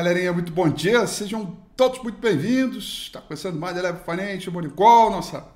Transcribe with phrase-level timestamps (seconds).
[0.00, 3.02] Galerinha, muito bom dia, sejam todos muito bem-vindos.
[3.02, 5.46] Está começando mais Eleve Financial Monicol, nossa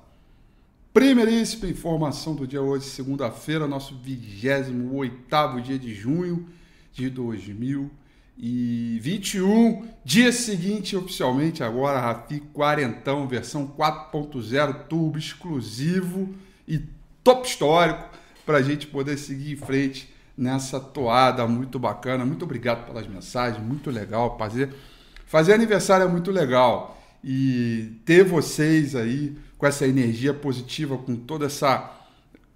[0.93, 6.47] primeiríssima informação do dia hoje, segunda-feira, nosso 28 dia de junho
[6.93, 9.87] de 2021.
[10.05, 16.35] Dia seguinte, oficialmente, agora, Rafi Quarentão, versão 4.0, turbo exclusivo
[16.67, 16.81] e
[17.23, 18.11] top histórico
[18.45, 22.25] para a gente poder seguir em frente nessa toada muito bacana.
[22.25, 24.37] Muito obrigado pelas mensagens, muito legal.
[24.37, 24.73] Fazer,
[25.25, 26.97] fazer aniversário é muito legal.
[27.23, 31.91] E ter vocês aí com essa energia positiva, com toda essa.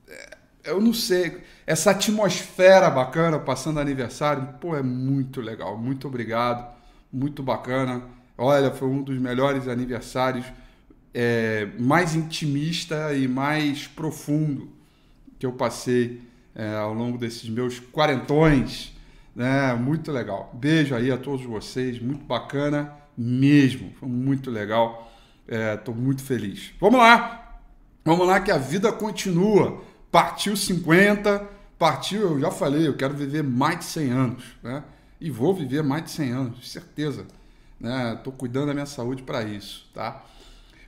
[0.08, 5.78] É, eu não sei, essa atmosfera bacana passando aniversário, pô, é muito legal.
[5.78, 6.68] Muito obrigado,
[7.12, 8.04] muito bacana.
[8.38, 10.46] Olha, foi um dos melhores aniversários,
[11.14, 14.70] é, mais intimista e mais profundo
[15.38, 16.22] que eu passei
[16.60, 18.94] é, ao longo desses meus quarentões.
[19.34, 19.74] Né?
[19.76, 20.54] Muito legal.
[20.54, 23.94] Beijo aí a todos vocês, muito bacana mesmo.
[23.98, 25.10] Foi muito legal.
[25.48, 26.74] Estou é, muito feliz.
[26.78, 27.62] Vamos lá!
[28.04, 29.82] Vamos lá que a vida continua.
[30.12, 31.48] Partiu 50,
[31.78, 34.44] partiu, eu já falei, eu quero viver mais de 100 anos.
[34.62, 34.84] Né?
[35.22, 37.26] E vou viver mais de 100 anos, certeza.
[37.80, 38.20] Né?
[38.38, 39.90] cuidando da minha saúde para isso.
[39.94, 40.26] Tá?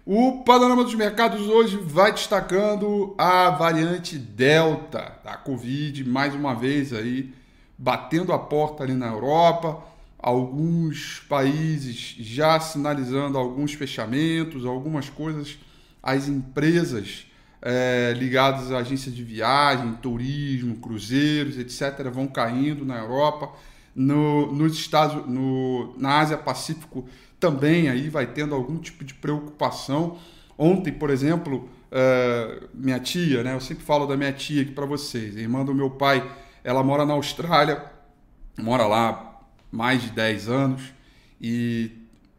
[0.03, 6.91] O panorama dos mercados hoje vai destacando a variante Delta da Covid, mais uma vez
[6.91, 7.31] aí
[7.78, 9.84] batendo a porta ali na Europa,
[10.17, 15.59] alguns países já sinalizando alguns fechamentos, algumas coisas,
[16.01, 17.28] as empresas
[17.62, 23.51] é, ligadas à agência de viagem, turismo, cruzeiros, etc., vão caindo na Europa.
[23.94, 27.06] No, nos Estados, no, na Ásia Pacífico
[27.41, 30.18] também aí vai tendo algum tipo de preocupação.
[30.56, 33.56] Ontem, por exemplo, uh, minha tia, né?
[33.56, 36.24] Eu sempre falo da minha tia aqui para vocês, irmã do meu pai,
[36.63, 37.84] ela mora na Austrália,
[38.59, 39.41] mora lá
[39.72, 40.94] mais de 10 anos
[41.41, 41.91] e,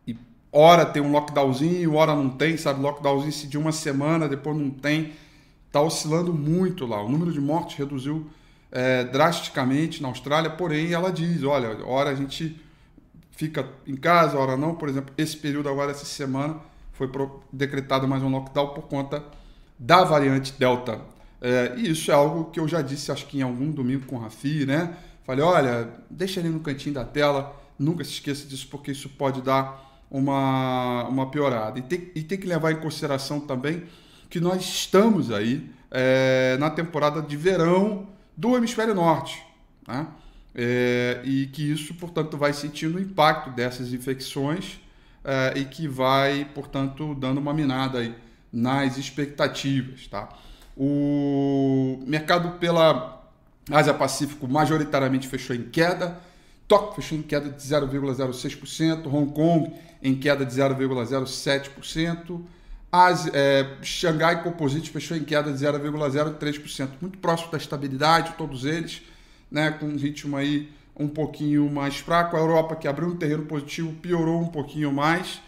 [0.07, 0.17] e
[0.53, 2.81] hora tem um lockdownzinho, hora não tem, sabe?
[2.81, 5.15] Lockdownzinho se de uma semana, depois não tem.
[5.73, 7.03] Tá oscilando muito lá.
[7.03, 8.31] O número de mortes reduziu
[8.71, 12.62] é, drasticamente na Austrália, porém ela diz, olha, hora a gente
[13.33, 14.75] fica em casa, hora não.
[14.75, 16.57] Por exemplo, esse período agora, essa semana,
[16.93, 17.11] foi
[17.53, 19.25] decretado mais um lockdown por conta
[19.79, 21.01] da variante Delta.
[21.41, 24.17] É, e isso é algo que eu já disse, acho que em algum domingo com
[24.17, 24.97] o Rafi, né?
[25.25, 29.43] Falei, olha, deixa ali no cantinho da tela, nunca se esqueça disso, porque isso pode
[29.43, 31.79] dar uma, uma piorada.
[31.79, 33.85] E tem, e tem que levar em consideração também
[34.29, 39.43] que nós estamos aí é, na temporada de verão do hemisfério norte.
[39.87, 40.07] Né?
[40.55, 44.81] É, e que isso, portanto, vai sentindo o impacto dessas infecções
[45.25, 48.15] é, e que vai, portanto, dando uma minada aí
[48.53, 50.07] nas expectativas.
[50.07, 50.29] Tá?
[50.77, 53.23] O mercado pela
[53.71, 56.21] Ásia Pacífico majoritariamente fechou em queda,
[56.69, 59.73] Tóquio fechou em queda de 0,06%, Hong Kong
[60.03, 62.41] em queda de 0,07%,
[63.33, 69.03] é, Xangai Composite fechou em queda de 0,03%, muito próximo da estabilidade, todos eles
[69.53, 72.37] né, com um ritmo aí um pouquinho mais fraco.
[72.37, 75.41] A Europa, que abriu um terreno positivo, piorou um pouquinho mais.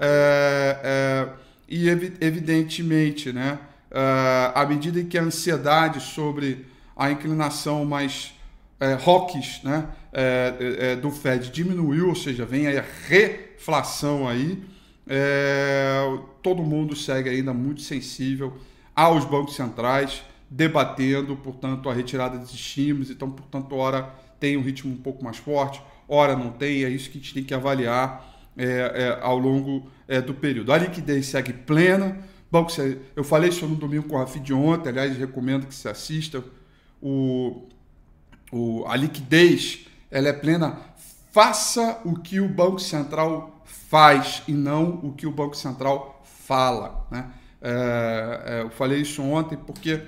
[0.00, 1.28] É, é,
[1.68, 3.58] e evidentemente, né,
[3.90, 6.66] é, à medida que a ansiedade sobre
[6.96, 8.34] a inclinação mais
[8.80, 14.62] é, rocks né, é, é, do Fed diminuiu, ou seja, vem a reflação aí,
[16.42, 18.56] todo mundo segue ainda muito sensível
[18.94, 20.22] aos bancos centrais
[20.52, 23.10] debatendo, portanto, a retirada de estímulos.
[23.10, 26.84] Então, portanto, hora tem um ritmo um pouco mais forte, hora não tem.
[26.84, 30.72] É isso que a gente tem que avaliar é, é, ao longo é, do período.
[30.72, 32.18] A liquidez segue plena.
[32.50, 32.70] Banco,
[33.16, 36.44] eu falei isso no domingo com a Rafi de ontem, aliás, recomendo que se assista.
[37.00, 37.66] O,
[38.52, 40.78] o, a liquidez ela é plena.
[41.32, 47.06] Faça o que o Banco Central faz e não o que o Banco Central fala.
[47.10, 47.30] Né?
[47.62, 50.02] É, é, eu falei isso ontem porque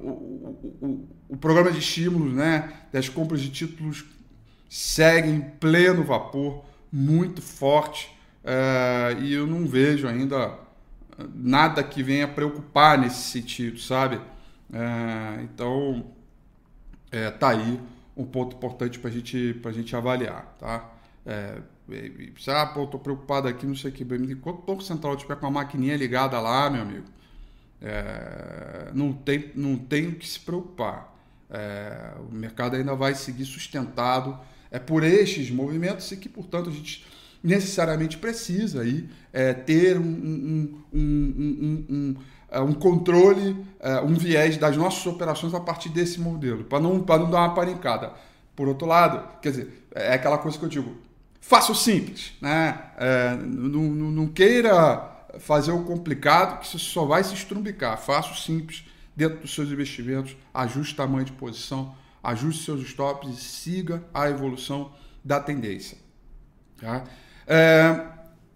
[0.00, 4.04] o, o, programa de estímulos né, das compras de títulos
[4.68, 10.56] segue em pleno vapor, muito forte, é, e eu não vejo ainda
[11.34, 14.20] nada que venha preocupar nesse sentido, sabe?
[14.72, 16.06] É, então,
[17.10, 17.80] é, tá aí
[18.16, 20.88] um ponto importante para gente, a gente avaliar, tá?
[21.26, 21.58] É,
[22.48, 24.04] ah, pô, tô preocupado aqui, não sei o que.
[24.04, 27.06] Enquanto o Banco Central tiver com a maquininha ligada lá, meu amigo,
[27.82, 31.14] é, não, tem, não tem que se preocupar.
[31.48, 34.38] É, o mercado ainda vai seguir sustentado
[34.70, 37.04] é por estes movimentos e que, portanto, a gente
[37.42, 42.16] necessariamente precisa aí, é, ter um, um, um, um,
[42.62, 47.30] um controle, é, um viés das nossas operações a partir desse modelo, para não, não
[47.30, 48.12] dar uma panincada.
[48.54, 50.94] Por outro lado, quer dizer, é aquela coisa que eu digo,
[51.40, 52.78] faça o simples, né?
[52.98, 57.98] É, não, não, não, queira fazer o complicado que você só vai se estrumbicar.
[57.98, 58.84] Faça o simples
[59.14, 64.28] dentro dos seus investimentos, ajuste o tamanho de posição, ajuste seus stops e siga a
[64.28, 64.92] evolução
[65.24, 65.98] da tendência.
[66.80, 67.04] Tá?
[67.46, 68.06] É,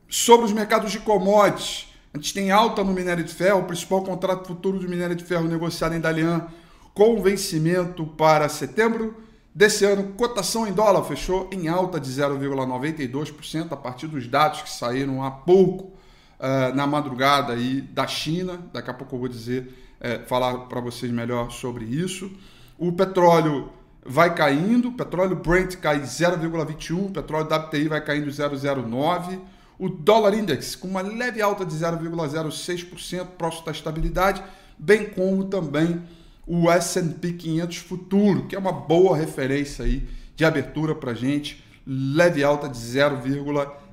[0.09, 4.03] sobre os mercados de commodities, a gente tem alta no minério de ferro, o principal
[4.03, 6.47] contrato futuro de minério de ferro negociado em Dalian
[6.95, 9.17] com vencimento para setembro
[9.53, 10.13] desse ano.
[10.13, 15.31] Cotação em dólar fechou em alta de 0,92% a partir dos dados que saíram há
[15.31, 15.94] pouco
[16.39, 18.61] uh, na madrugada aí da China.
[18.73, 22.31] Daqui a pouco eu vou dizer, uh, falar para vocês melhor sobre isso.
[22.79, 23.71] O petróleo
[24.05, 29.41] vai caindo, petróleo Brent cai 0,21, o petróleo WTI vai caindo 0,09
[29.79, 34.43] o dólar index com uma leve alta de 0,06%, próximo da estabilidade,
[34.79, 36.03] bem como também
[36.47, 40.07] o S&P 500 futuro, que é uma boa referência aí
[40.37, 43.84] de abertura para gente, leve alta de 0,06%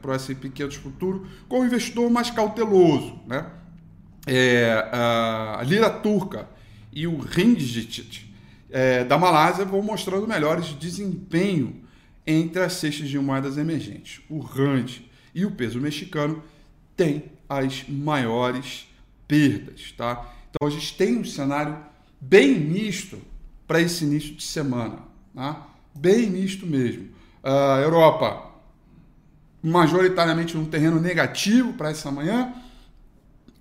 [0.00, 3.46] para o S&P 500 futuro, com o investidor mais cauteloso, né?
[4.26, 6.48] É, a lira turca
[6.92, 8.28] e o ringgit
[8.70, 11.82] é, da Malásia vão mostrando melhores desempenho
[12.26, 14.20] entre as cestas de moedas emergentes.
[14.28, 14.98] O RAND
[15.34, 16.42] e o peso mexicano
[16.96, 18.86] têm as maiores
[19.26, 19.92] perdas.
[19.96, 20.30] Tá?
[20.50, 21.78] Então a gente tem um cenário
[22.20, 23.18] bem misto
[23.66, 24.98] para esse início de semana.
[25.34, 25.68] Tá?
[25.94, 27.08] Bem misto mesmo.
[27.48, 28.50] A Europa,
[29.62, 32.52] majoritariamente num terreno negativo para essa manhã.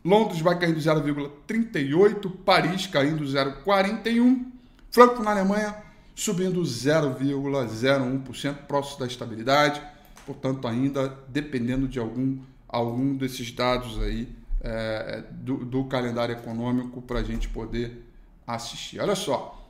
[0.04, 4.46] Londres vai caindo 0,38, Paris caindo 0,41,
[4.92, 9.80] Frankfurt na Alemanha subindo 0,01%, próximo da estabilidade,
[10.26, 14.28] portanto, ainda dependendo de algum, algum desses dados aí
[14.62, 18.04] é, do, do calendário econômico para a gente poder
[18.48, 19.00] assistir.
[19.00, 19.64] Olha só,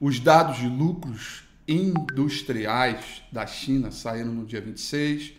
[0.00, 5.32] os dados de lucros industriais da China saíram no dia 26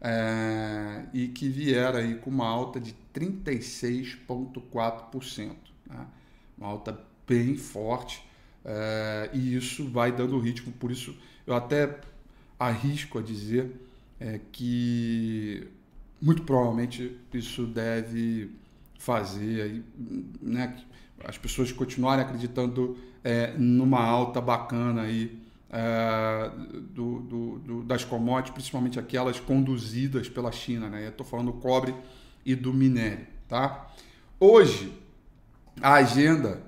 [0.00, 5.56] é, e que vieram aí com uma alta de 36,4%.
[5.86, 6.06] Né?
[6.58, 8.22] Uma alta bem forte
[8.64, 11.98] é, e isso vai dando ritmo, por isso eu até
[12.58, 13.70] arrisco a dizer
[14.18, 15.66] é, que
[16.20, 18.50] muito provavelmente isso deve
[18.98, 19.84] fazer aí,
[20.42, 20.76] né,
[21.24, 26.50] as pessoas continuarem acreditando é, numa alta bacana aí, é,
[26.92, 30.88] do, do, do, das commodities, principalmente aquelas conduzidas pela China.
[30.88, 31.08] Né?
[31.08, 31.94] Estou falando do cobre
[32.44, 33.26] e do minério.
[33.48, 33.86] Tá?
[34.38, 34.92] Hoje,
[35.80, 36.62] a agenda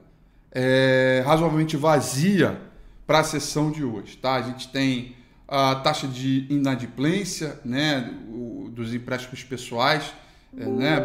[0.52, 2.60] é, razoavelmente vazia
[3.06, 4.16] para a sessão de hoje.
[4.16, 4.34] Tá?
[4.34, 5.16] A gente tem
[5.48, 10.14] a taxa de inadimplência né, o, dos empréstimos pessoais,
[10.56, 10.98] é, né,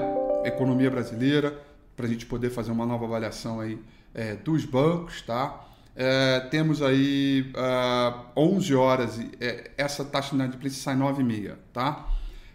[0.46, 1.60] economia brasileira,
[1.96, 3.80] para a gente poder fazer uma nova avaliação aí,
[4.14, 5.22] é, dos bancos.
[5.22, 5.66] Tá?
[6.00, 11.56] É, temos aí uh, 11 horas, é, essa taxa de inadimplência sai 9,5.
[11.74, 12.08] Tá?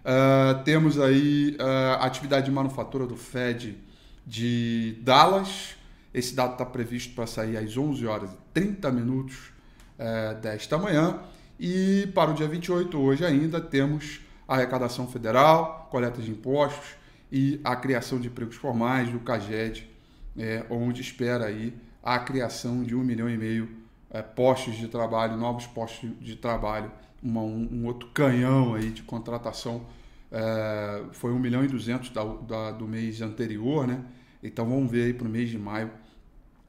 [0.04, 3.76] Uh, temos aí uh, atividade de manufatura do Fed
[4.24, 5.74] de Dallas,
[6.14, 9.50] esse dado está previsto para sair às 11 horas e 30 minutos
[9.98, 11.20] é, desta manhã.
[11.58, 16.96] E para o dia 28, hoje ainda, temos a arrecadação federal, coleta de impostos
[17.30, 19.88] e a criação de empregos formais do CAGED,
[20.36, 23.68] é, onde espera aí a criação de um milhão e meio
[24.10, 26.90] é, postos de trabalho, novos postos de trabalho,
[27.22, 29.86] uma, um, um, outro canhão aí de contratação.
[30.30, 34.02] É, foi um milhão e duzentos da, da, do mês anterior, né?
[34.42, 35.90] Então vamos ver aí para o mês de maio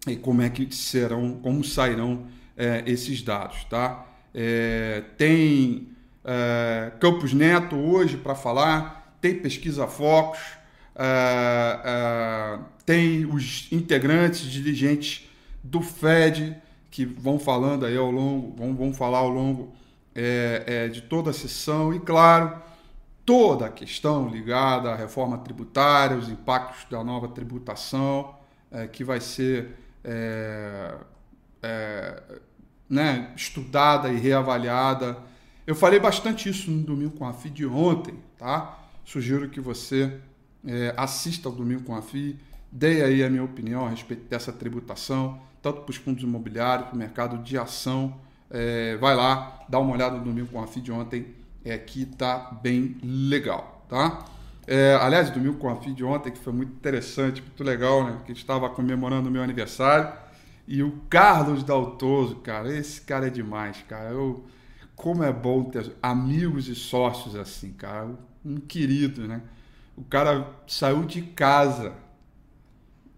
[0.07, 4.05] e como é que serão, como sairão é, esses dados, tá?
[4.33, 5.89] É, tem
[6.23, 10.39] é, Campos Neto hoje para falar, tem pesquisa focos,
[10.95, 15.29] é, é, tem os integrantes, dirigentes
[15.63, 16.55] do Fed
[16.91, 19.73] que vão falando aí ao longo, vão, vão falar ao longo
[20.13, 22.61] é, de toda a sessão e claro
[23.25, 28.35] toda a questão ligada à reforma tributária, os impactos da nova tributação
[28.91, 30.95] que vai ser é,
[31.61, 32.21] é,
[32.89, 35.17] né, estudada e reavaliada.
[35.65, 38.79] Eu falei bastante isso no Domingo com a FI de ontem, tá?
[39.05, 40.19] Sugiro que você
[40.65, 42.37] é, assista ao Domingo com a FI,
[42.73, 46.95] dê aí a minha opinião a respeito dessa tributação, tanto para os fundos imobiliários, para
[46.95, 48.19] o mercado de ação.
[48.49, 51.27] É, vai lá, dá uma olhada no Domingo com a FI de ontem,
[51.63, 54.25] é, que tá bem legal, tá?
[54.65, 58.17] É, aliás, domingo com a FII de ontem, que foi muito interessante, muito legal, né?
[58.25, 60.11] Que estava comemorando o meu aniversário.
[60.65, 64.11] E o Carlos Daltoso, cara, esse cara é demais, cara.
[64.11, 64.45] Eu,
[64.95, 68.09] como é bom ter amigos e sócios assim, cara.
[68.45, 69.41] Um querido, né?
[69.97, 71.93] O cara saiu de casa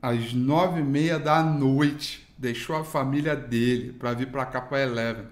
[0.05, 4.83] às nove e meia da noite, deixou a família dele para vir para cá para
[4.83, 5.25] Eleven,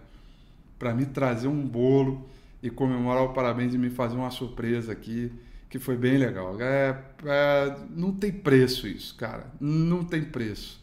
[0.79, 2.27] para me trazer um bolo
[2.61, 5.31] e comemorar o parabéns e me fazer uma surpresa aqui,
[5.69, 6.59] que foi bem legal.
[6.59, 9.45] É, é, não tem preço isso, cara.
[9.61, 10.81] Não tem preço.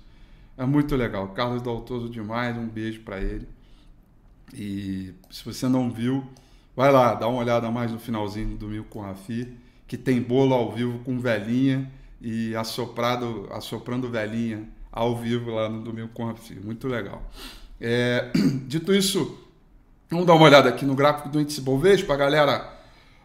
[0.56, 1.26] É muito legal.
[1.30, 3.48] Carlos Daltoso demais, um beijo para ele.
[4.54, 6.24] E se você não viu,
[6.76, 9.52] vai lá, dá uma olhada mais no finalzinho do Domingo com Rafi,
[9.88, 11.90] que tem bolo ao vivo com velhinha
[12.20, 16.54] e assoprado, assoprando velhinha ao vivo lá no Domingo com Rafi.
[16.54, 17.22] Muito legal.
[17.80, 18.30] É,
[18.66, 19.38] dito isso,
[20.08, 22.78] vamos dar uma olhada aqui no gráfico do índice Bovespa, galera.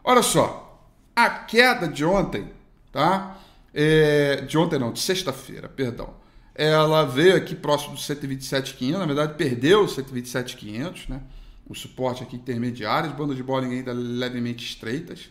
[0.03, 0.85] Olha só,
[1.15, 2.51] a queda de ontem,
[2.91, 3.37] tá?
[3.73, 6.13] É, de ontem não, de sexta-feira, perdão
[6.55, 11.21] ela veio aqui próximo do 127,500, na verdade perdeu o 127,500, né?
[11.67, 15.29] O suporte aqui intermediário, as bandas de Bollinger ainda levemente estreitas.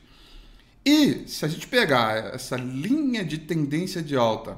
[0.85, 4.57] E se a gente pegar essa linha de tendência de alta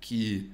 [0.00, 0.50] que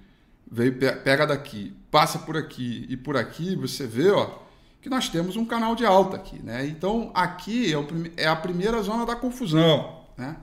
[0.50, 4.38] veio pega daqui, passa por aqui e por aqui, você vê, ó,
[4.82, 6.66] que nós temos um canal de alta aqui, né?
[6.66, 10.36] Então aqui é, o, é a primeira zona da confusão, né?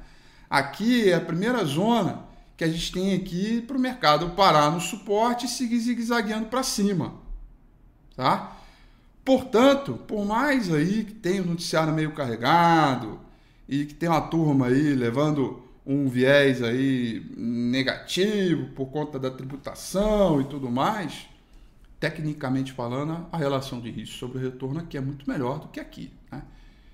[0.50, 2.26] Aqui é a primeira zona
[2.58, 6.64] que a gente tem aqui para o mercado parar no suporte e seguir zigue-zagueando para
[6.64, 7.16] cima.
[8.16, 8.56] Tá?
[9.24, 13.20] Portanto, por mais aí que tenha o noticiário meio carregado
[13.68, 20.42] e que tem uma turma aí levando um viés aí negativo por conta da tributação
[20.42, 21.28] e tudo mais,
[22.00, 26.12] tecnicamente falando, a relação de risco sobre retorno aqui é muito melhor do que aqui.
[26.32, 26.42] Né?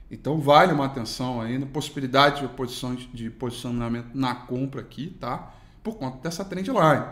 [0.09, 5.53] Então vale uma atenção aí na possibilidade de, posição, de posicionamento na compra aqui, tá?
[5.81, 7.05] Por conta dessa trendline.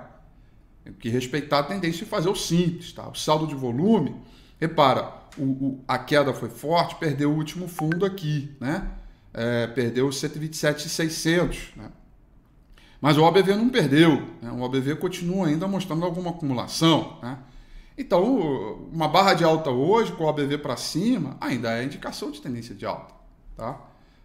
[0.84, 3.08] Tem que respeitar a tendência e fazer o simples, tá?
[3.08, 4.16] O saldo de volume,
[4.60, 8.90] repara, o, o, a queda foi forte, perdeu o último fundo aqui, né?
[9.34, 11.92] É, perdeu 127,600, né?
[13.02, 14.52] Mas o OBV não perdeu, né?
[14.52, 17.38] o OBV continua ainda mostrando alguma acumulação, né?
[18.00, 22.42] Então, uma barra de alta hoje, com o ABV para cima, ainda é indicação de
[22.42, 23.14] tendência de alta.
[23.58, 23.78] Tá?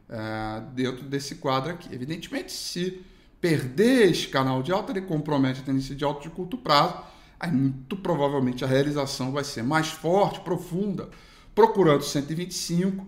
[0.09, 1.93] É, dentro desse quadro aqui.
[1.93, 3.05] Evidentemente, se
[3.41, 6.99] perder esse canal de alta, ele compromete a tendência de alta de curto prazo.
[7.41, 11.09] Aí, muito provavelmente, a realização vai ser mais forte, profunda,
[11.53, 13.05] procurando 125,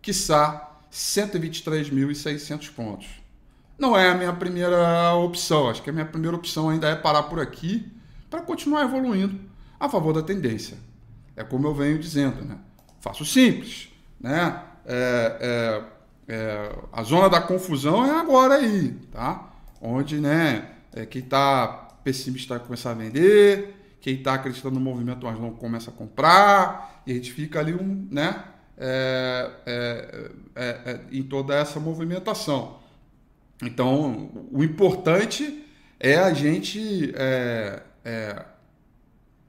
[0.00, 3.06] quiçá 123.600 pontos.
[3.78, 5.68] Não é a minha primeira opção.
[5.68, 7.92] Acho que a minha primeira opção ainda é parar por aqui
[8.30, 9.38] para continuar evoluindo
[9.78, 10.78] a favor da tendência.
[11.36, 12.56] É como eu venho dizendo, né?
[13.00, 14.62] Faço simples, né?
[14.86, 15.82] É,
[16.28, 19.52] é, é, a zona da confusão é agora aí, tá?
[19.80, 20.70] Onde, né?
[20.94, 21.68] É, quem está
[22.02, 27.02] pessimista vai começar a vender, quem está acreditando no movimento mais longo começa a comprar,
[27.06, 28.44] e a gente fica ali um, né?
[28.78, 32.78] É, é, é, é em toda essa movimentação.
[33.62, 35.64] Então, o importante
[35.98, 37.82] é a gente é,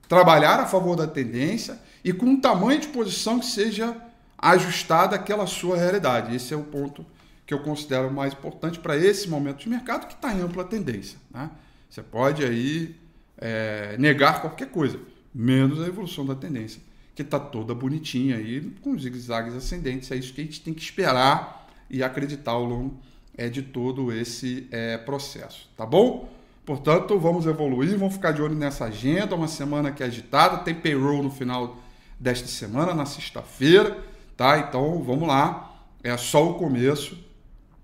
[0.08, 3.96] trabalhar a favor da tendência e com um tamanho de posição que seja
[4.38, 6.36] ajustada àquela sua realidade.
[6.36, 7.06] Esse é o ponto
[7.46, 11.18] que eu considero mais importante para esse momento de mercado que está em ampla tendência.
[11.32, 11.50] Né?
[11.90, 12.96] Você pode aí
[13.38, 15.00] é, negar qualquer coisa,
[15.34, 16.82] menos a evolução da tendência,
[17.18, 20.12] que está toda bonitinha aí, com zigue-zagues ascendentes.
[20.12, 22.96] É isso que a gente tem que esperar e acreditar ao longo
[23.36, 25.68] é, de todo esse é, processo.
[25.76, 26.30] Tá bom?
[26.64, 30.76] Portanto, vamos evoluir, vamos ficar de olho nessa agenda, uma semana que é agitada, tem
[30.76, 31.78] payroll no final
[32.20, 33.98] desta semana, na sexta-feira,
[34.36, 34.60] tá?
[34.60, 37.18] Então, vamos lá, é só o começo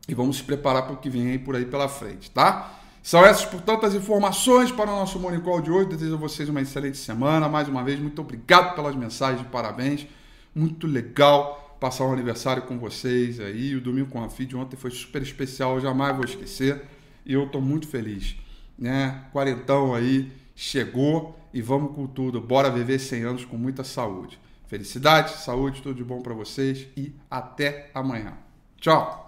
[0.08, 2.83] e vamos se preparar para o que vem aí por aí pela frente, tá?
[3.04, 5.90] São essas, portanto, as informações para o nosso Morning Call de hoje.
[5.90, 7.48] Desejo a vocês uma excelente semana.
[7.48, 10.08] Mais uma vez, muito obrigado pelas mensagens parabéns.
[10.56, 13.76] Muito legal passar o um aniversário com vocês aí.
[13.76, 16.82] O domingo com a FID ontem foi super especial, jamais vou esquecer.
[17.24, 18.36] E eu estou muito feliz
[18.78, 19.26] né?
[19.32, 22.42] Quarentão aí chegou e vamos com tudo.
[22.42, 24.40] Bora viver 100 anos com muita saúde.
[24.68, 28.34] Felicidade, saúde, tudo de bom para vocês e até amanhã.
[28.80, 29.26] Tchau.